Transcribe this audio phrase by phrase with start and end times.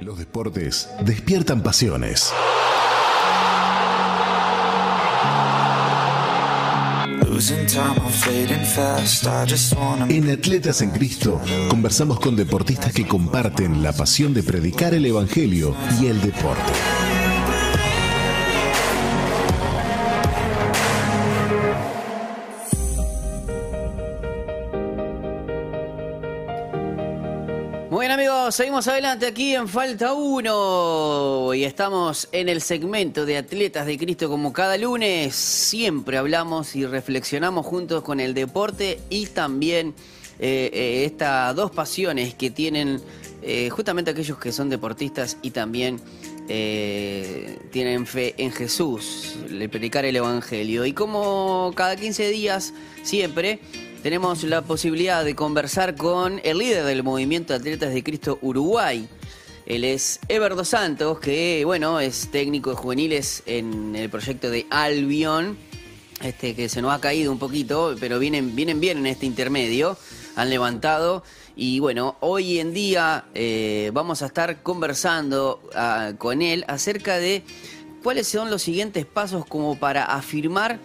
[0.00, 2.32] Los deportes despiertan pasiones.
[10.08, 15.76] En Atletas en Cristo conversamos con deportistas que comparten la pasión de predicar el Evangelio
[16.00, 16.72] y el deporte.
[28.50, 34.28] Seguimos adelante aquí en Falta 1 y estamos en el segmento de Atletas de Cristo
[34.28, 35.34] como cada lunes.
[35.36, 39.94] Siempre hablamos y reflexionamos juntos con el deporte y también
[40.40, 43.00] eh, eh, estas dos pasiones que tienen
[43.42, 46.00] eh, justamente aquellos que son deportistas y también
[47.70, 50.84] tienen fe en Jesús, el predicar el Evangelio.
[50.84, 52.74] Y como cada 15 días,
[53.04, 53.60] siempre
[54.02, 59.08] tenemos la posibilidad de conversar con el líder del movimiento de Atletas de Cristo Uruguay.
[59.66, 64.66] Él es Ever Dos Santos, que bueno, es técnico de juveniles en el proyecto de
[64.70, 65.56] Albion,
[66.22, 69.98] este, que se nos ha caído un poquito, pero vienen, vienen bien en este intermedio,
[70.34, 71.22] han levantado.
[71.54, 77.42] Y bueno, hoy en día eh, vamos a estar conversando ah, con él acerca de
[78.02, 80.80] cuáles son los siguientes pasos como para afirmar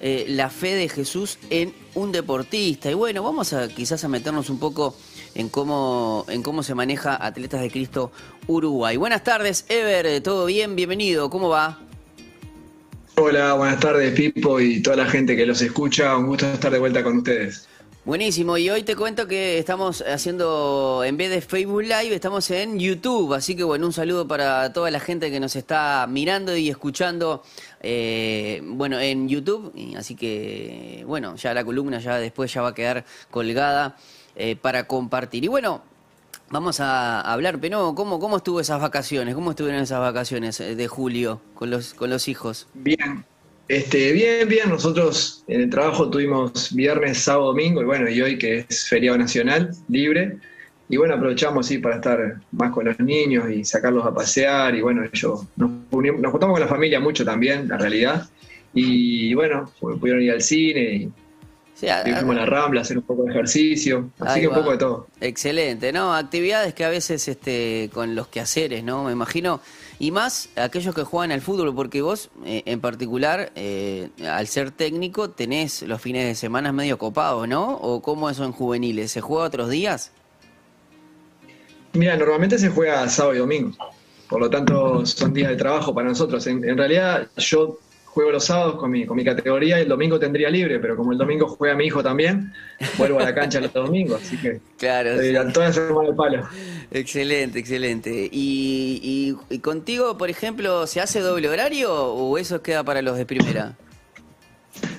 [0.00, 2.90] eh, la fe de Jesús en un deportista.
[2.90, 4.96] Y bueno, vamos a quizás a meternos un poco
[5.34, 8.12] en cómo, en cómo se maneja Atletas de Cristo
[8.46, 8.96] Uruguay.
[8.96, 10.76] Buenas tardes, Ever, ¿todo bien?
[10.76, 11.78] Bienvenido, ¿cómo va?
[13.16, 16.16] Hola, buenas tardes, Pipo y toda la gente que los escucha.
[16.16, 17.68] Un gusto estar de vuelta con ustedes.
[18.02, 22.78] Buenísimo, y hoy te cuento que estamos haciendo, en vez de Facebook Live, estamos en
[22.78, 26.70] YouTube, así que bueno, un saludo para toda la gente que nos está mirando y
[26.70, 27.42] escuchando,
[27.82, 32.74] eh, bueno, en YouTube, así que bueno, ya la columna ya después ya va a
[32.74, 33.98] quedar colgada
[34.34, 35.44] eh, para compartir.
[35.44, 35.82] Y bueno,
[36.48, 39.34] vamos a hablar, pero ¿cómo, ¿cómo estuvo esas vacaciones?
[39.34, 42.66] ¿Cómo estuvieron esas vacaciones eh, de julio con los, con los hijos?
[42.72, 43.26] Bien,
[43.70, 48.36] este, bien, bien, nosotros en el trabajo tuvimos viernes, sábado, domingo y bueno, y hoy
[48.36, 50.38] que es feriado nacional, libre.
[50.88, 54.74] Y bueno, aprovechamos sí, para estar más con los niños y sacarlos a pasear.
[54.74, 58.28] Y bueno, yo, nos, nos juntamos con la familia mucho también, la realidad.
[58.74, 61.12] Y bueno, pudieron ir al cine y
[61.80, 65.06] Sí, a, la rambla, hacer un poco de ejercicio, así que un poco de todo.
[65.18, 66.14] Excelente, ¿no?
[66.14, 69.04] Actividades que a veces este, con los quehaceres, ¿no?
[69.04, 69.62] Me imagino,
[70.00, 74.70] y más aquellos que juegan al fútbol, porque vos eh, en particular, eh, al ser
[74.70, 77.76] técnico, tenés los fines de semana medio copados, ¿no?
[77.76, 79.12] ¿O cómo eso en juveniles?
[79.12, 80.10] ¿Se juega otros días?
[81.92, 83.76] Mira, normalmente se juega sábado y domingo,
[84.28, 86.46] por lo tanto son días de trabajo para nosotros.
[86.46, 87.78] en realidad yo
[88.20, 91.12] juego los sábados con mi, con mi categoría y el domingo tendría libre, pero como
[91.12, 92.52] el domingo juega mi hijo también,
[92.98, 96.48] vuelvo a la cancha los domingos, así que claro, eh, toda semana de palo.
[96.90, 98.28] Excelente, excelente.
[98.30, 103.24] ¿Y, y, contigo, por ejemplo, se hace doble horario o eso queda para los de
[103.24, 103.74] primera?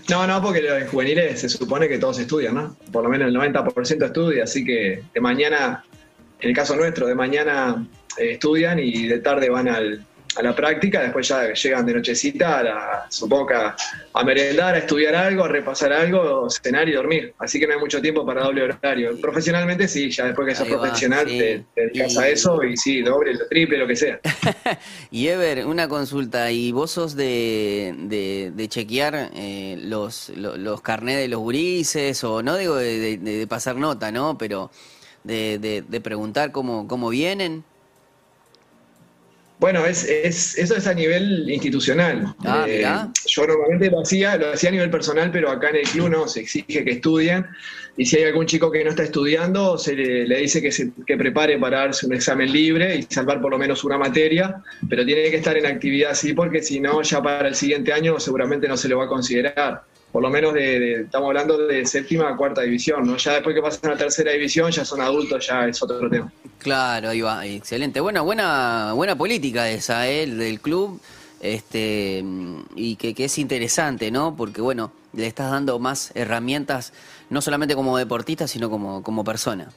[0.10, 2.76] No, no, porque en juveniles se supone que todos estudian, ¿no?
[2.92, 5.86] Por lo menos el 90% estudia, así que de mañana,
[6.40, 7.88] en el caso nuestro, de mañana
[8.18, 10.06] eh, estudian y de tarde van al,
[10.36, 14.78] a la práctica, después ya llegan de nochecita, a la, supongo que a, merendar, a
[14.80, 17.34] estudiar algo, a repasar algo, cenar y dormir.
[17.40, 19.20] Así que no hay mucho tiempo para doble horario.
[19.20, 23.78] Profesionalmente sí, ya después que sos profesional te, dedicas a eso y sí, doble, triple,
[23.78, 24.20] lo que sea.
[25.12, 31.28] y Ever, una consulta, ¿y vos sos de, de, chequear eh, los, los, carnés de
[31.28, 34.38] los gurises o no digo de, pasar nota, ¿no?
[34.38, 34.72] Pero
[35.24, 37.64] de, preguntar cómo, cómo vienen.
[39.62, 42.34] Bueno, es, es, eso es a nivel institucional.
[42.44, 42.84] Ah, eh,
[43.28, 46.28] yo normalmente lo hacía, lo hacía a nivel personal, pero acá en el club no,
[46.28, 47.46] se exige que estudien.
[47.96, 51.16] Y si hay algún chico que no está estudiando, se le, dice que se que
[51.16, 55.30] prepare para darse un examen libre y salvar por lo menos una materia, pero tiene
[55.30, 58.76] que estar en actividad sí, porque si no, ya para el siguiente año seguramente no
[58.76, 62.62] se lo va a considerar por lo menos de, estamos hablando de séptima a cuarta
[62.62, 63.18] división, ¿no?
[63.18, 66.32] Ya después que pasan a tercera división, ya son adultos, ya es otro tema.
[66.58, 68.00] Claro, ahí va, excelente.
[68.02, 70.28] Bueno, buena, buena política esa, ¿eh?
[70.28, 71.00] del club,
[71.40, 72.24] este,
[72.76, 74.36] y que, que es interesante, ¿no?
[74.36, 76.94] Porque, bueno, le estás dando más herramientas,
[77.30, 79.70] no solamente como deportista, sino como, como persona.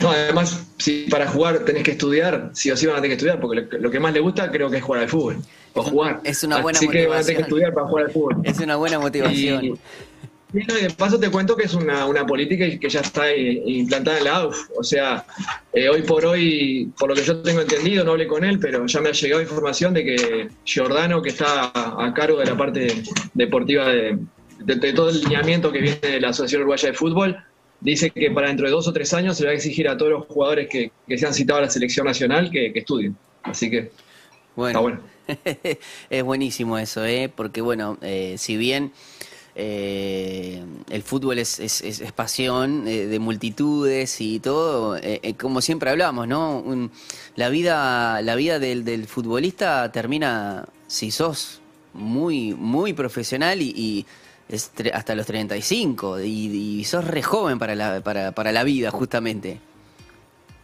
[0.00, 3.26] No, además, si para jugar tenés que estudiar, sí o sí van a tener que
[3.26, 5.36] estudiar, porque lo, que más le gusta creo que es jugar al fútbol.
[5.74, 6.20] O jugar.
[6.24, 8.36] Es una buena Así que van a tener que estudiar para jugar al fútbol.
[8.44, 9.64] Es una buena motivación.
[9.64, 9.74] Y,
[10.52, 14.36] de paso te cuento que es una, una política que ya está implantada en la
[14.38, 14.70] AUF.
[14.76, 15.24] O sea,
[15.72, 18.84] eh, hoy por hoy, por lo que yo tengo entendido, no hablé con él, pero
[18.86, 23.02] ya me ha llegado información de que Giordano, que está a cargo de la parte
[23.34, 24.18] deportiva de,
[24.58, 27.44] de todo el lineamiento que viene de la Asociación Uruguaya de Fútbol,
[27.80, 29.96] dice que para dentro de dos o tres años se le va a exigir a
[29.96, 33.16] todos los jugadores que, se han citado a la selección nacional que, estudien.
[33.42, 33.90] Así que
[34.54, 34.68] bueno.
[34.68, 35.00] está bueno.
[36.10, 37.30] es buenísimo eso, ¿eh?
[37.34, 38.92] porque bueno, eh, si bien
[39.54, 44.98] eh, el fútbol es, es, pasión eh, de multitudes y todo,
[45.38, 46.90] como siempre hablamos, ¿no?
[47.36, 51.60] la vida, la vida del, del, futbolista termina si sos
[51.92, 54.06] muy, muy profesional y,
[54.92, 59.60] hasta los 35 y, y, sos re joven para la, para, para la vida, justamente.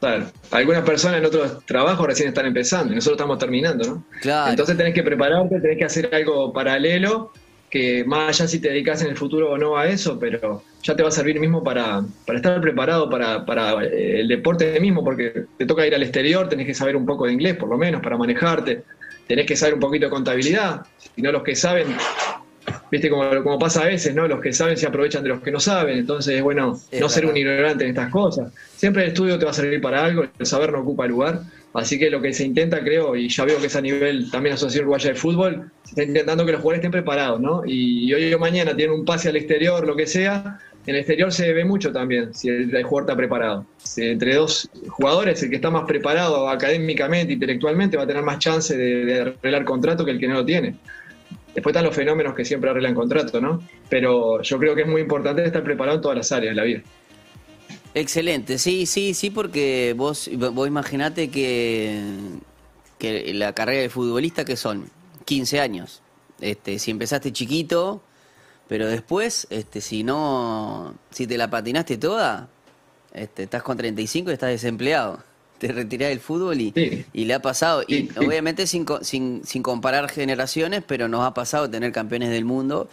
[0.01, 0.27] Claro.
[0.51, 4.05] Algunas personas en otros trabajos recién están empezando y nosotros estamos terminando, ¿no?
[4.21, 4.51] Claro.
[4.51, 7.33] Entonces tenés que prepararte, tenés que hacer algo paralelo,
[7.71, 10.95] que más allá si te dedicas en el futuro o no a eso, pero ya
[10.95, 15.03] te va a servir mismo para, para estar preparado para, para eh, el deporte mismo,
[15.03, 17.77] porque te toca ir al exterior, tenés que saber un poco de inglés por lo
[17.77, 18.85] menos para manejarte,
[19.27, 20.83] tenés que saber un poquito de contabilidad,
[21.15, 21.87] si no los que saben
[22.91, 24.29] viste como, como pasa a veces, ¿no?
[24.29, 27.27] Los que saben se aprovechan de los que no saben, entonces es bueno no ser
[27.27, 28.53] un ignorante en estas cosas.
[28.77, 31.41] Siempre el estudio te va a servir para algo, el saber no ocupa lugar,
[31.75, 34.55] así que lo que se intenta, creo, y ya veo que es a nivel también
[34.55, 37.63] Asociación Uruguaya de Fútbol, se está intentando que los jugadores estén preparados, ¿no?
[37.67, 41.33] Y, hoy o mañana tienen un pase al exterior, lo que sea, en el exterior
[41.33, 43.67] se ve mucho también si el, jugador está preparado.
[43.97, 48.77] entre dos jugadores, el que está más preparado académicamente, intelectualmente, va a tener más chance
[48.77, 50.77] de, de arreglar contrato que el que no lo tiene.
[51.57, 53.63] Después están los fenómenos que siempre arreglan contrato, ¿no?
[53.89, 56.65] Pero yo creo que es muy importante estar preparado en todas las áreas de la
[56.65, 56.83] vida.
[57.95, 62.03] Excelente, sí, sí, sí, porque vos, vos imaginate que,
[63.01, 64.91] la carrera de futbolista que son
[65.25, 66.03] 15 años.
[66.43, 68.03] Este, si empezaste chiquito,
[68.69, 72.51] pero después, este, si no, si te la patinaste toda,
[73.15, 75.25] este, estás con 35 y estás desempleado
[75.59, 80.09] te retirás del fútbol y, y le ha pasado, y obviamente sin, sin, sin, comparar
[80.09, 82.89] generaciones, pero nos ha pasado tener campeones del mundo,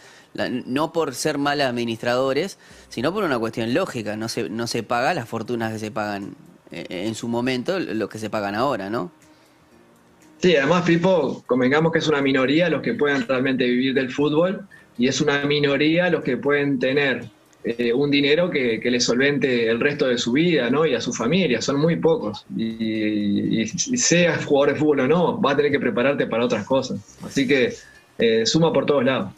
[0.65, 2.57] no por ser malos administradores,
[2.89, 6.35] sino por una cuestión lógica, no se, no se paga las fortunas que se pagan
[6.71, 9.11] eh, en su momento, lo que se pagan ahora, ¿no?
[10.39, 14.67] Sí, además, Pipo, convengamos que es una minoría los que pueden realmente vivir del fútbol
[14.97, 17.29] y es una minoría los que pueden tener
[17.63, 20.85] eh, un dinero que, le solvente el resto de su vida ¿no?
[20.85, 22.45] y a su familia, son muy pocos.
[22.57, 26.99] Y, seas jugador de fútbol o no, vas a tener que prepararte para otras cosas.
[27.23, 27.73] Así que
[28.17, 29.31] eh, suma por todos lados.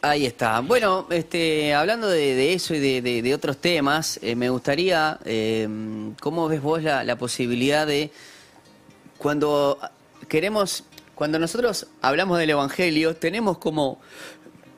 [0.00, 0.60] Ahí está.
[0.60, 5.18] Bueno, este, hablando de, eso y de, otros temas, eh, me gustaría,
[6.20, 8.10] ¿cómo ves vos la, la posibilidad de
[9.18, 9.78] cuando
[10.28, 10.84] queremos,
[11.16, 13.98] cuando nosotros hablamos del Evangelio, tenemos como,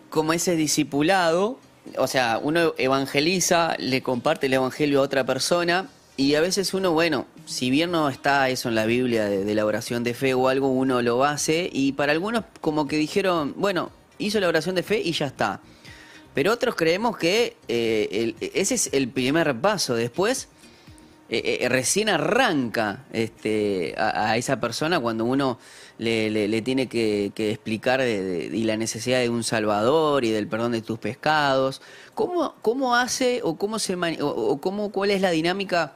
[0.08, 1.58] como ese discipulado
[1.98, 6.92] o sea, uno evangeliza, le comparte el evangelio a otra persona y a veces uno,
[6.92, 10.48] bueno, si bien no está eso en la Biblia de, la oración de fe o
[10.48, 14.82] algo, uno lo hace y para algunos como que dijeron, bueno, hizo la oración de
[14.82, 15.60] fe y ya está.
[16.34, 19.94] Pero otros creemos que eh, ese es el primer paso.
[19.94, 20.48] Después
[21.32, 25.60] eh, eh, recién arranca este, a, esa persona cuando uno
[25.98, 30.98] le, tiene que, explicar y la necesidad de un salvador y del perdón de tus
[30.98, 31.82] pescados.
[32.14, 35.92] ¿Cómo, cómo hace o cómo se o, cómo, cuál es la dinámica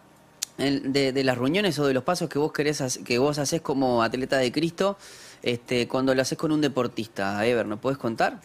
[0.56, 4.38] de, las reuniones o de los pasos que vos querés que vos haces como atleta
[4.38, 4.96] de Cristo
[5.42, 7.44] este, cuando lo haces con un deportista?
[7.44, 8.40] Ever, ¿nos puedes contar?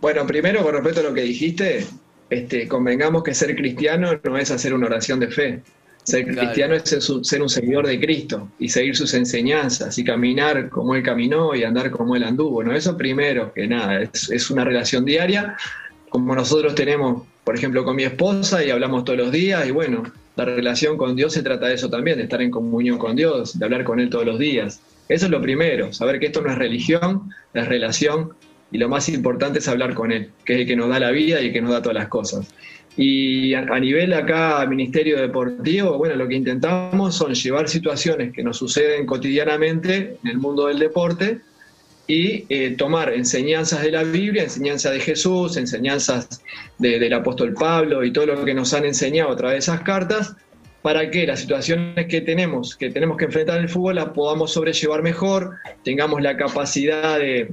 [0.00, 1.84] Bueno, primero con respecto a lo que dijiste,
[2.30, 5.62] este, convengamos que ser cristiano no es hacer una oración de fe.
[6.04, 6.84] Ser cristiano es
[7.22, 11.64] ser un seguidor de Cristo y seguir sus enseñanzas y caminar como Él caminó y
[11.64, 12.62] andar como Él anduvo.
[12.62, 12.74] ¿no?
[12.74, 15.54] Eso primero que nada, es, una relación diaria,
[16.08, 20.02] como nosotros tenemos, por ejemplo, con mi esposa y hablamos todos los días y bueno,
[20.36, 23.58] la relación con Dios se trata de eso también, de estar en comunión con Dios,
[23.58, 24.80] de hablar con Él todos los días.
[25.10, 28.32] Eso es lo primero, saber que esto no es religión, es relación
[28.70, 31.10] y lo más importante es hablar con Él, que es el que nos da la
[31.10, 32.48] vida y el que nos da todas las cosas.
[32.96, 38.56] Y a, nivel acá, Ministerio Deportivo, bueno, lo que intentamos son llevar situaciones que nos
[38.56, 41.40] suceden cotidianamente en el mundo del deporte
[42.08, 46.42] y eh, tomar enseñanzas de la Biblia, enseñanzas de Jesús, enseñanzas
[46.78, 50.34] del apóstol Pablo y todo lo que nos han enseñado a través de esas cartas,
[50.82, 54.52] para que las situaciones que tenemos, que tenemos que enfrentar en el fútbol, las podamos
[54.52, 57.50] sobrellevar mejor, tengamos la capacidad de,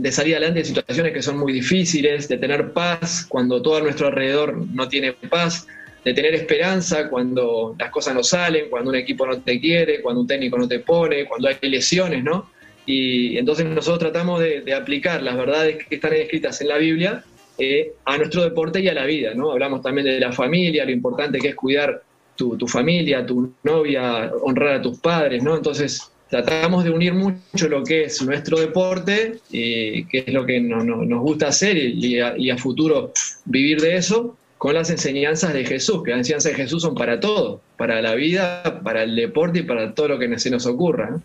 [0.00, 3.80] de salir adelante en situaciones que son muy difíciles, de tener paz cuando todo a
[3.80, 5.66] nuestro alrededor no tiene paz,
[6.04, 10.22] de tener esperanza cuando las cosas no salen, cuando un equipo no te quiere, cuando
[10.22, 12.50] un técnico no te pone, cuando hay lesiones, ¿no?
[12.86, 17.22] Y entonces nosotros tratamos de, aplicar las verdades que están escritas en la Biblia
[17.58, 19.52] eh, a nuestro deporte y a la vida, ¿no?
[19.52, 22.02] Hablamos también de la familia, lo importante que es cuidar
[22.36, 25.54] tu, tu familia, tu novia, honrar a tus padres, ¿no?
[25.54, 31.20] Entonces tratamos de unir mucho lo que es nuestro deporte, que es lo que nos
[31.20, 33.12] gusta hacer y, a, futuro
[33.44, 37.18] vivir de eso, con las enseñanzas de Jesús, que las enseñanzas de Jesús son para
[37.18, 41.18] todo, para la vida, para el deporte y para todo lo que se nos ocurra.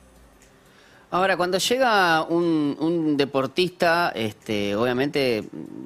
[1.11, 5.43] Ahora, cuando llega un, deportista, este, obviamente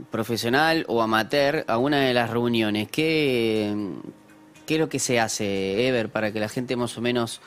[0.10, 3.76] profesional o amateur, a una de las reuniones, ¿qué,
[4.66, 7.42] qué es lo que se hace, Ever, para que la gente más o menos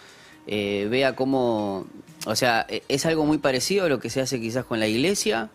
[0.46, 1.86] eh, vea cómo,
[2.26, 5.50] o sea, ¿es algo muy parecido a lo que se hace quizás con la iglesia?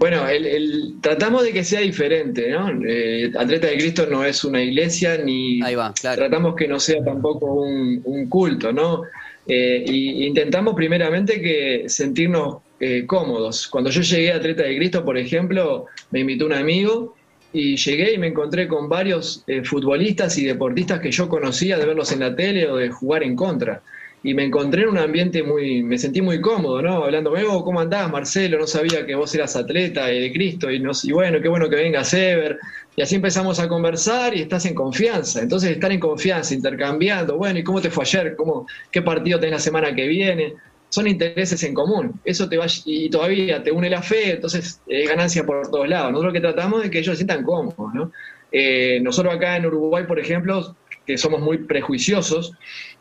[0.00, 2.70] Bueno, el, tratamos de que sea diferente, ¿no?
[2.88, 7.04] Eh, Atleta de Cristo no es una iglesia ni Ahí va, tratamos que no sea
[7.04, 9.02] tampoco un, culto, ¿no?
[9.46, 13.68] Eh, y intentamos primeramente que sentirnos eh, cómodos.
[13.68, 17.14] Cuando yo llegué a Atleta de Cristo, por ejemplo, me invitó un amigo
[17.52, 22.12] y llegué y me encontré con varios futbolistas y deportistas que yo conocía de verlos
[22.12, 23.82] en la tele o de jugar en contra
[24.22, 27.04] y me encontré en un ambiente muy, me sentí muy cómodo, ¿no?
[27.04, 28.58] Hablando, oh, ¿cómo andás, Marcelo?
[28.58, 31.76] No sabía que vos eras atleta de Cristo y, no, y bueno, qué bueno que
[31.76, 32.58] vengas, Ever.
[32.96, 35.40] Y así empezamos a conversar y estás en confianza.
[35.40, 38.36] Entonces, estar en confianza, intercambiando, bueno, ¿y cómo te fue ayer?
[38.36, 40.54] ¿Cómo, ¿Qué partido tenés la semana que viene?
[40.90, 42.20] Son intereses en común.
[42.24, 46.12] Eso te va, y todavía te une la fe, entonces es ganancia por todos lados.
[46.12, 48.12] Nosotros lo que tratamos es que ellos se sientan cómodos, ¿no?
[48.52, 52.52] Eh, nosotros acá en Uruguay, por ejemplo, que somos muy prejuiciosos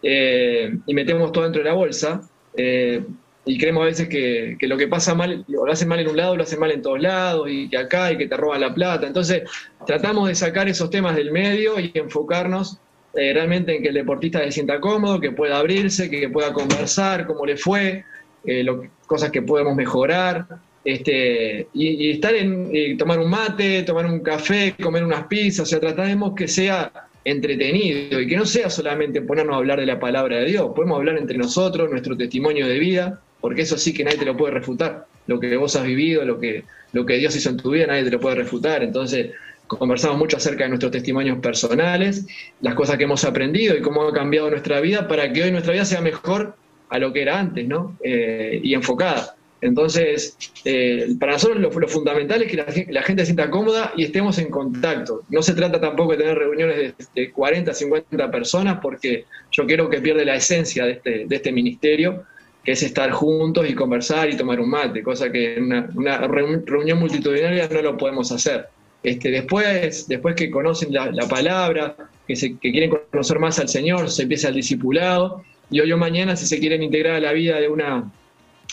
[0.04, 2.22] eh, y metemos todo dentro de la bolsa.
[2.56, 3.04] Eh,
[3.46, 6.36] y creemos a veces que, lo que pasa mal, lo hacen mal en un lado,
[6.36, 9.08] lo hacen mal en todos lados, y que acá, y que te roban la plata.
[9.08, 9.44] Entonces,
[9.88, 12.80] tratamos de sacar esos temas del medio y enfocarnos
[13.16, 17.26] eh, realmente en que el deportista se sienta cómodo, que pueda abrirse, que pueda conversar,
[17.26, 18.06] cómo le fue,
[18.44, 20.46] lo, cosas que podemos mejorar.
[20.86, 25.80] Este, y, estar en tomar un mate, tomar un café, comer unas pizzas, o sea,
[25.80, 26.92] tratamos que sea
[27.24, 30.98] entretenido y que no sea solamente ponernos a hablar de la palabra de Dios, podemos
[30.98, 34.54] hablar entre nosotros, nuestro testimonio de vida, porque eso sí que nadie te lo puede
[34.54, 35.06] refutar.
[35.28, 38.04] Lo que vos has vivido, lo que, lo que Dios hizo en tu vida, nadie
[38.04, 38.84] te lo puede refutar.
[38.84, 39.32] Entonces,
[39.78, 42.26] conversamos mucho acerca de nuestros testimonios personales,
[42.62, 45.74] las cosas que hemos aprendido y cómo ha cambiado nuestra vida para que hoy nuestra
[45.74, 46.56] vida sea mejor
[46.90, 47.98] a lo que era antes, ¿no?
[48.04, 49.36] Eh, y enfocada.
[49.62, 54.38] Entonces, eh, para nosotros lo, fundamental es que la, gente se sienta cómoda y estemos
[54.38, 55.24] en contacto.
[55.30, 60.00] No se trata tampoco de tener reuniones de, 40, 50 personas, porque yo quiero que
[60.00, 62.24] pierde la esencia de este, de este ministerio,
[62.64, 67.00] que es estar juntos y conversar y tomar un mate, cosa que en una, reunión
[67.00, 68.68] multitudinaria no lo podemos hacer.
[69.02, 71.96] Este, después, después que conocen la, palabra,
[72.28, 75.98] que, se, que quieren conocer más al Señor, se empieza el discipulado, y hoy o
[75.98, 78.12] mañana, si se quieren integrar a la vida de una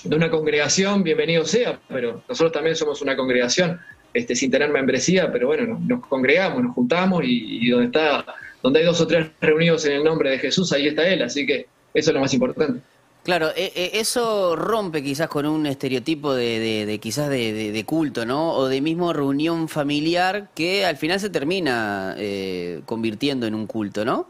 [0.04, 3.80] de una congregación, bienvenido sea, pero nosotros también somos una congregación
[4.14, 8.25] este, sin tener membresía, pero bueno, nos, congregamos, nos juntamos y, donde, está,
[8.62, 11.47] donde hay dos o tres reunidos en el nombre de Jesús, ahí está Él, así
[11.47, 12.80] que eso es lo más importante.
[13.26, 18.52] Claro, e, e, eso rompe quizás con un estereotipo de, quizás de, culto, ¿no?
[18.52, 24.04] O de mismo reunión familiar que al final se termina eh, convirtiendo en un culto,
[24.04, 24.28] ¿no?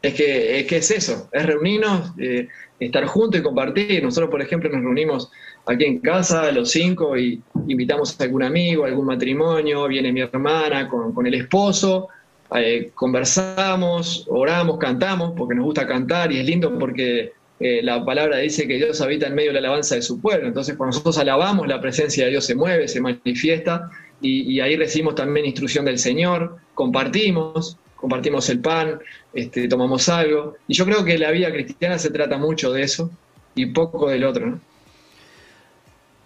[0.00, 2.48] Es que, es que es eso, es reunirnos, eh,
[2.80, 4.02] estar juntos y compartir.
[4.02, 5.30] Nosotros, por ejemplo, nos reunimos
[5.66, 10.22] aquí en casa, los cinco, y invitamos a algún amigo, a algún matrimonio, viene mi
[10.22, 12.08] hermana con, el esposo,
[12.56, 18.38] eh, conversamos, oramos, cantamos, porque nos gusta cantar y es lindo porque eh, la palabra
[18.38, 20.48] dice que Dios habita en medio de la alabanza de su pueblo.
[20.48, 25.16] Entonces, cuando nosotros alabamos, la presencia de Dios se mueve, se manifiesta, y, ahí recibimos
[25.16, 28.98] también instrucción del Señor, compartimos, compartimos el pan,
[29.34, 30.54] este, tomamos algo.
[30.66, 33.10] Y yo creo que la vida cristiana se trata mucho de eso
[33.54, 34.60] y poco del otro, ¿no?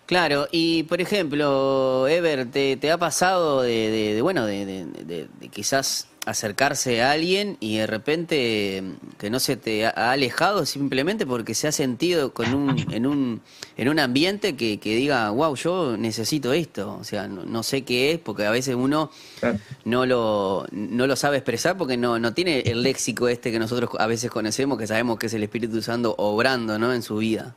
[0.08, 7.58] Claro, y por ejemplo, Ever, ¿te, ha pasado de, bueno, de, quizás acercarse a alguien
[7.60, 8.82] y de repente
[9.18, 13.42] que no se te ha alejado simplemente porque se ha sentido con un, en, un,
[13.76, 16.96] en un ambiente que, diga, wow, yo necesito esto.
[16.98, 19.10] O sea, no, sé qué es, porque a veces uno
[19.84, 23.90] no, lo, no lo sabe expresar porque no, no tiene el léxico este que nosotros
[23.98, 26.94] a veces conocemos, que sabemos que es el Espíritu Santo obrando ¿no?
[26.94, 27.54] en su vida.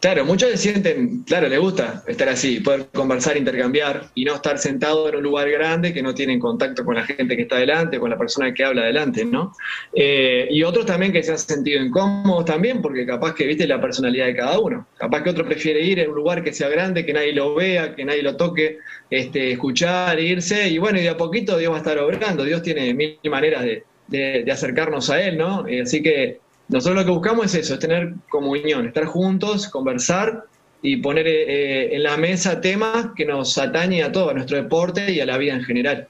[0.00, 4.56] Claro, muchos se sienten, claro, les gusta estar así, poder conversar, intercambiar y no estar
[4.56, 7.98] sentado en un lugar grande que no tienen contacto con la gente que está delante,
[7.98, 9.52] con la persona que habla delante, ¿no?
[9.92, 13.78] Eh, y otros también que se han sentido incómodos también, porque capaz que viste la
[13.78, 14.86] personalidad de cada uno.
[14.96, 17.94] Capaz que otro prefiere ir en un lugar que sea grande, que nadie lo vea,
[17.94, 18.78] que nadie lo toque,
[19.10, 22.44] este, escuchar, irse, y bueno, y de a poquito Dios va a estar obrando.
[22.44, 25.68] Dios tiene mil maneras de, acercarnos a Él, ¿no?
[25.68, 26.40] Eh, así que
[26.70, 30.44] nosotros lo que buscamos es eso, es tener comunión, estar juntos, conversar
[30.82, 34.56] y poner eh, eh, en la mesa temas que nos atañen a todo, a nuestro
[34.56, 36.08] deporte y a la vida en general.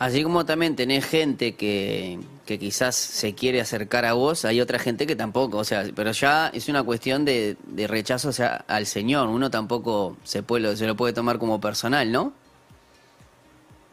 [0.00, 4.78] Así como también tenés gente que, que quizás se quiere acercar a vos, hay otra
[4.78, 8.86] gente que tampoco, o sea, pero ya es una cuestión de, de rechazo sea, al
[8.86, 12.32] Señor, uno tampoco se, puede, se lo puede tomar como personal, ¿no?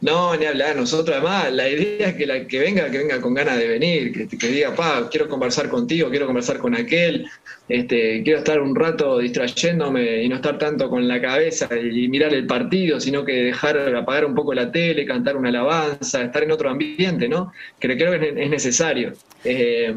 [0.00, 0.76] No, ni hablar.
[0.76, 4.28] Nosotros además, la idea es que la que venga, que venga con ganas de venir,
[4.28, 7.26] que, diga, pa, quiero conversar contigo, quiero conversar con aquel,
[7.66, 12.34] este, quiero estar un rato distrayéndome y no estar tanto con la cabeza y, mirar
[12.34, 16.52] el partido, sino que dejar apagar un poco la tele, cantar una alabanza, estar en
[16.52, 17.52] otro ambiente, ¿no?
[17.80, 19.14] Que creo que es, necesario.
[19.44, 19.94] Eh,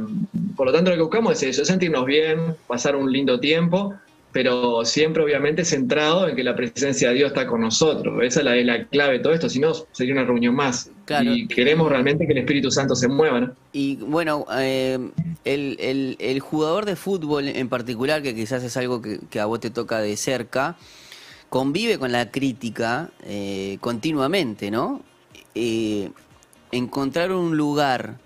[0.56, 3.96] por lo tanto, lo que buscamos es eso, sentirnos bien, pasar un lindo tiempo
[4.32, 8.22] pero siempre obviamente centrado en que la presencia de Dios está con nosotros.
[8.24, 10.92] Esa es la, clave de todo esto, si no sería una reunión más.
[11.22, 13.42] Y queremos realmente que el Espíritu Santo se mueva.
[13.42, 13.56] ¿no?
[13.74, 15.00] Y bueno, eh,
[15.46, 20.00] el, jugador de fútbol en particular, que quizás es algo que, a vos te toca
[20.00, 20.78] de cerca,
[21.50, 25.02] convive con la crítica eh, continuamente, ¿no?
[25.56, 26.12] Eh,
[26.72, 28.18] encontrar un lugar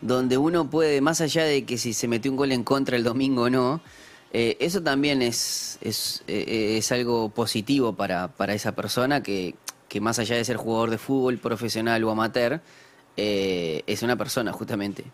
[0.00, 3.02] donde uno puede, más allá de que si se metió un gol en contra el
[3.02, 3.80] domingo o no,
[4.36, 9.54] eh, eso también es, es, eh, es algo positivo para, para esa persona que,
[9.88, 12.60] que, más allá de ser jugador de fútbol profesional o amateur,
[13.16, 15.04] eh, es una persona justamente.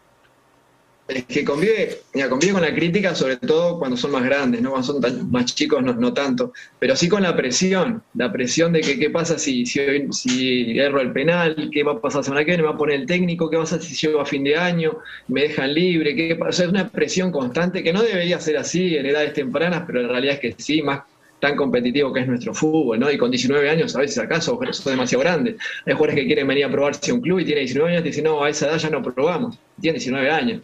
[1.10, 4.70] Es que convive, convive con la crítica, sobre todo cuando son más grandes, ¿no?
[4.70, 8.96] cuando son más chicos no, tanto, pero sí con la presión, la presión de que
[8.96, 9.80] qué pasa si, si,
[10.12, 13.00] si erro el penal, qué va a pasar semana que viene, me va a poner
[13.00, 16.14] el técnico, qué va a pasar si llego a fin de año, me dejan libre,
[16.14, 16.62] qué pasa?
[16.62, 20.34] es una presión constante que no debería ser así en edades tempranas, pero la realidad
[20.34, 21.00] es que sí, más
[21.40, 23.10] tan competitivo que es nuestro fútbol, ¿no?
[23.10, 25.56] Y con 19 años, a veces acaso, son demasiado grandes.
[25.86, 28.08] Hay jugadores que quieren venir a probarse a un club y tiene 19 años y
[28.08, 29.58] dicen, no, a esa edad ya no probamos.
[29.80, 30.60] Tiene 19 años.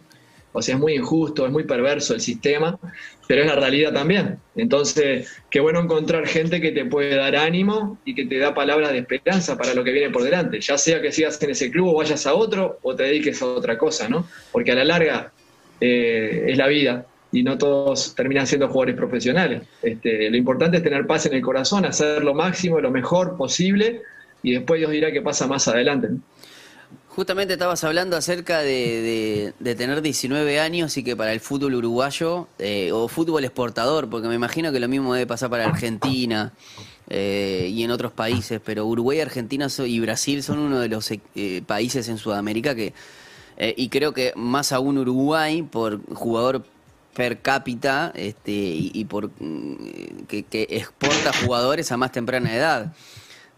[0.53, 2.79] O sea, es muy injusto, es muy perverso el sistema,
[3.27, 4.37] pero es la realidad también.
[4.55, 8.91] Entonces, qué bueno encontrar gente que te puede dar ánimo y que te da palabras
[8.91, 11.89] de esperanza para lo que viene por delante, ya sea que sigas en ese club
[11.89, 14.27] o vayas a otro o te dediques a otra cosa, ¿no?
[14.51, 15.31] Porque a la larga
[15.79, 19.63] eh, es la vida y no todos terminan siendo jugadores profesionales.
[19.81, 24.01] Este, lo importante es tener paz en el corazón, hacer lo máximo, lo mejor posible
[24.43, 26.09] y después Dios dirá qué pasa más adelante.
[27.17, 32.91] Justamente estabas hablando acerca de, tener 19 años y que para el fútbol uruguayo, eh,
[32.91, 36.53] o fútbol exportador, porque me imagino que lo mismo debe pasar para Argentina
[37.09, 41.63] eh, y en otros países, pero Uruguay, Argentina y Brasil son uno de los eh,
[41.65, 42.93] países en Sudamérica que,
[43.57, 46.65] y creo que más aún Uruguay, por jugador
[47.15, 52.93] per cápita este, y, por mm, que exporta jugadores a más temprana edad.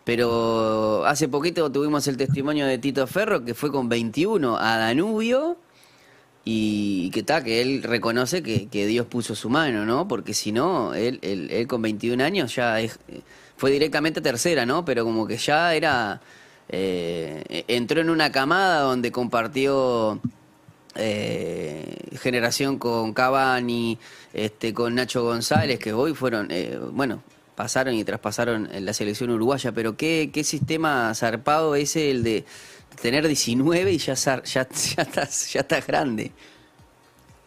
[0.10, 5.56] Pero hace poquito tuvimos el testimonio de Tito Ferro, que fue con 21 a Danubio
[6.44, 10.08] y que está, que él reconoce que, Dios puso su mano, ¿no?
[10.08, 12.78] Porque si no, él, él, con 21 años ya
[13.56, 14.84] fue directamente tercera, ¿no?
[14.84, 16.20] Pero como que ya era...
[16.70, 20.20] Eh, entró en una camada donde compartió
[20.96, 24.00] eh, generación con Cavani,
[24.34, 27.22] este, con Nacho González, que hoy fueron, eh, bueno,
[27.60, 32.46] pasaron y traspasaron en la selección uruguaya, pero qué, qué sistema zarpado es el de
[33.02, 36.32] tener 19 y ya, ya, ya, estás, ya estás grande.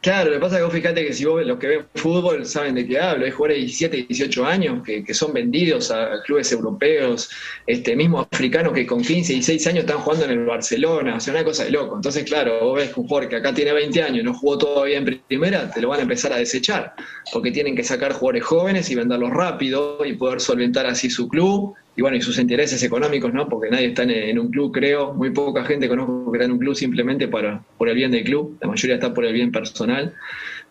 [0.03, 2.45] Claro, lo que pasa es que vos fíjate que si vos los que ven fútbol
[2.45, 6.21] saben de qué hablo, hay jugadores de 17, 18 años que, que, son vendidos a
[6.25, 7.31] clubes europeos,
[7.69, 11.35] este mismo africanos que con 15, 16 años están jugando en el Barcelona, o sea,
[11.35, 11.95] una cosa de loco.
[11.95, 14.59] Entonces, claro, vos ves que un jugador que acá tiene 20 años y no jugó
[14.59, 16.95] todavía en primera, te lo van a empezar a desechar,
[17.33, 21.77] porque tienen que sacar jugadores jóvenes y venderlos rápido y poder solventar así su club
[21.95, 23.49] y bueno, y sus intereses económicos, ¿no?
[23.49, 26.59] Porque nadie está en, un club, creo, muy poca gente conozco que está en un
[26.59, 30.15] club simplemente para, por el bien del club, la mayoría está por el bien personal,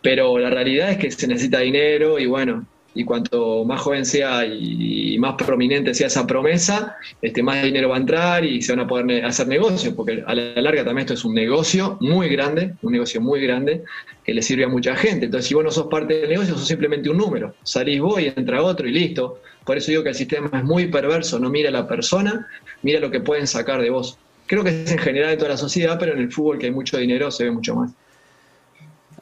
[0.02, 4.44] pero la realidad es que se necesita dinero y bueno, y cuanto más joven sea
[4.44, 8.80] y, más prominente sea esa promesa, este, más dinero va a entrar y se van
[8.80, 12.74] a poder hacer negocios, porque a la larga también esto es un negocio muy grande,
[12.82, 13.84] un negocio muy grande
[14.24, 15.26] que le sirve a mucha gente.
[15.26, 17.54] Entonces, si vos no sos parte del negocio, sos simplemente un número.
[17.62, 19.40] Salís vos y entra otro y listo.
[19.64, 22.48] Por eso digo que el sistema es muy perverso, no mira a la persona,
[22.82, 24.18] mira lo que pueden sacar de vos.
[24.46, 26.72] Creo que es en general en toda la sociedad, pero en el fútbol que hay
[26.72, 27.92] mucho dinero se ve mucho más.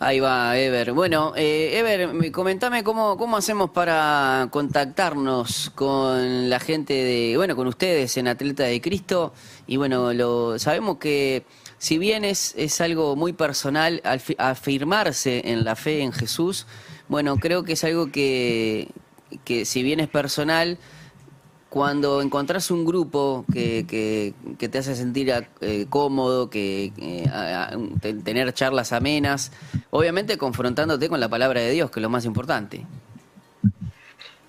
[0.02, 0.92] Ahí va, Ever.
[0.92, 7.66] Bueno, eh, Ever, comentame cómo, cómo hacemos para contactarnos con la gente de, bueno, con
[7.66, 9.34] ustedes en Atleta de Cristo.
[9.66, 11.44] Y bueno, lo sabemos que
[11.76, 14.00] si bien es, es algo muy personal,
[14.38, 16.66] afirmarse en la fe en Jesús,
[17.08, 18.88] bueno, creo que es algo que,
[19.44, 20.78] que si bien es personal,
[21.70, 26.92] cuando encontrás un grupo que, que, te hace sentir eh, cómodo, que
[28.24, 29.52] tener charlas amenas,
[29.90, 32.85] obviamente confrontándote con la palabra de Dios, que es lo más importante.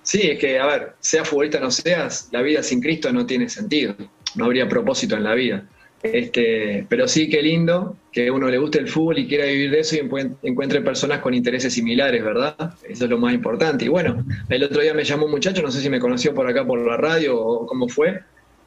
[0.02, 3.24] Sí, es que, a ver, sea futbolista o no seas, la vida sin Cristo no
[3.24, 3.94] tiene sentido,
[4.34, 5.64] no habría propósito en la vida.
[6.02, 9.80] Este, pero sí, qué lindo que uno le guste el fútbol y quiera vivir de
[9.80, 10.00] eso y
[10.42, 12.56] encuentre personas con intereses similares, ¿verdad?
[12.88, 13.84] Eso es lo más importante.
[13.84, 16.46] Y bueno, el otro día me llamó un muchacho, no sé si me conoció por
[16.46, 18.20] acá por la radio o cómo fue,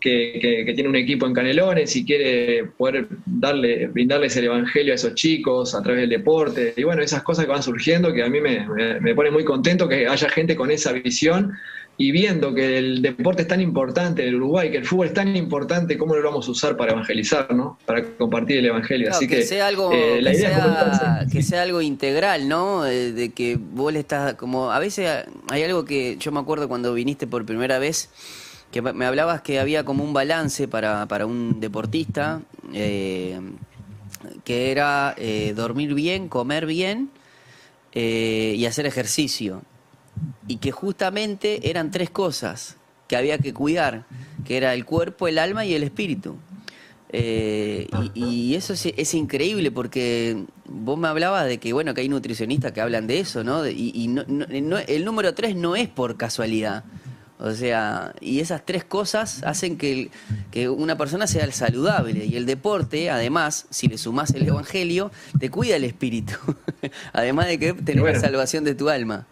[0.05, 5.15] que, tiene un equipo en Canelones y quiere poder darle, brindarles el evangelio a esos
[5.15, 6.73] chicos a través del deporte.
[6.77, 8.67] Y bueno, esas cosas que van surgiendo que a mí me,
[8.99, 11.53] me pone muy contento que haya gente con esa visión
[11.97, 15.13] y viendo que el deporte es tan importante en el Uruguay, que el fútbol es
[15.13, 17.79] tan importante, ¿cómo lo vamos a usar para evangelizar, ¿no?
[17.85, 19.11] Para compartir el evangelio.
[19.11, 22.83] Así que, sea algo, eh, la idea que sea algo integral, ¿no?
[22.83, 26.93] De, que vos le estás como a veces hay algo que yo me acuerdo cuando
[26.93, 28.09] viniste por primera vez
[28.75, 32.41] que me hablabas que había como un balance para, para un deportista
[32.73, 33.39] eh,
[34.43, 37.09] que era eh, dormir bien, comer bien
[37.93, 39.61] y hacer ejercicio
[40.49, 42.75] y que justamente eran tres cosas
[43.07, 44.03] que había que cuidar,
[44.43, 46.35] que era el cuerpo, el alma y el espíritu.
[47.13, 52.73] Eh, y, eso es, increíble porque vos me hablabas de que bueno que hay nutricionistas
[52.73, 53.65] que hablan de eso, ¿no?
[53.65, 54.13] Y,
[54.87, 56.83] el número tres no es por casualidad.
[57.37, 60.09] O sea, y esas tres cosas hacen que,
[60.51, 62.25] que, una persona sea saludable.
[62.25, 66.35] Y el deporte, además, si le sumás el evangelio, te cuida el espíritu.
[67.13, 69.27] además de que tenés la salvación de tu alma.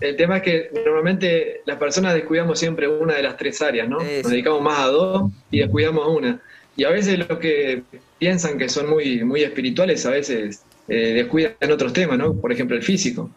[0.00, 3.98] El tema es que normalmente las personas descuidamos siempre una de las tres áreas, ¿no?
[3.98, 6.40] Nos dedicamos más a dos y descuidamos a una.
[6.76, 7.82] Y a veces los que
[8.18, 12.34] piensan que son muy, muy espirituales, a veces eh, descuidan otros temas, ¿no?
[12.34, 13.30] Por ejemplo, el físico.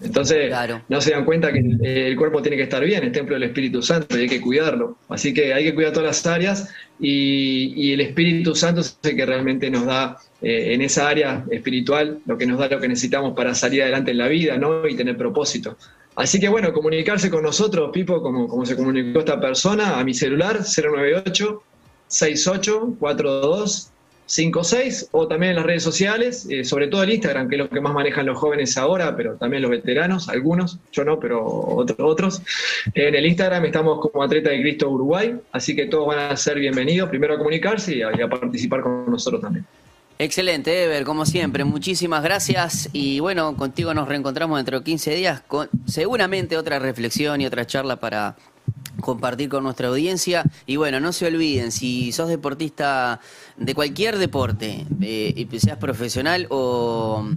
[0.00, 0.54] Entonces,
[0.88, 3.82] no se dan cuenta que el cuerpo tiene que estar bien, es templo del Espíritu
[3.82, 4.96] Santo y hay que cuidarlo.
[5.08, 9.26] Así que hay que cuidar todas las áreas y, el Espíritu Santo es el que
[9.26, 13.34] realmente nos da eh, en esa área espiritual lo que nos da lo que necesitamos
[13.34, 14.86] para salir adelante en la vida ¿no?
[14.86, 15.76] y tener propósito.
[16.14, 20.14] Así que bueno, comunicarse con nosotros, Pipo, como, como se comunicó esta persona, a mi
[20.14, 21.62] celular 098
[22.08, 23.92] 6842
[24.28, 27.68] 56 o también en las redes sociales, eh, sobre todo el Instagram, que es lo
[27.70, 31.98] que más manejan los jóvenes ahora, pero también los veteranos, algunos, yo no, pero otros.
[31.98, 32.42] otros.
[32.94, 36.58] En el Instagram estamos como Atleta de Cristo Uruguay, así que todos van a ser
[36.58, 39.64] bienvenidos, primero a comunicarse y a participar con nosotros también.
[40.18, 41.64] Excelente, Ever, como siempre.
[41.64, 42.90] Muchísimas gracias.
[42.92, 47.66] Y bueno, contigo nos reencontramos dentro de 15 días con seguramente otra reflexión y otra
[47.66, 48.36] charla para
[49.00, 50.44] compartir con nuestra audiencia.
[50.66, 53.20] Y bueno, no se olviden, si sos deportista
[53.56, 57.28] de cualquier deporte, eh, seas profesional o,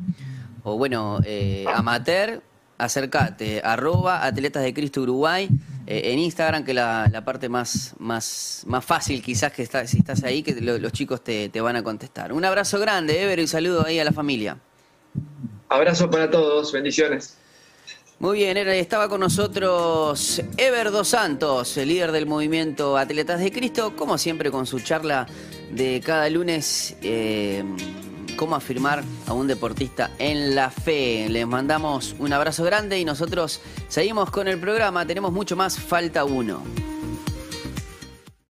[0.64, 2.42] o bueno, eh, amateur,
[2.78, 5.50] acércate, arroba Atletas de Cristo Uruguay
[5.88, 10.00] eh, en Instagram, que la, la parte más, más, más fácil quizás que está, si
[10.00, 12.34] estás ahí, que los chicos te, te, van a contestar.
[12.34, 14.58] Un abrazo grande, Ever, y saludo ahí a la familia.
[15.70, 17.38] Abrazo para todos, bendiciones.
[18.22, 23.96] Muy bien, estaba con nosotros Ever Dos Santos, el líder del movimiento Atletas de Cristo,
[23.96, 25.26] como siempre con su charla
[25.72, 26.96] de cada lunes.
[27.02, 27.64] Eh,
[28.38, 31.30] cómo afirmar a un deportista en la fe.
[31.30, 35.04] Les mandamos un abrazo grande y nosotros seguimos con el programa.
[35.08, 36.62] Tenemos mucho más, falta uno.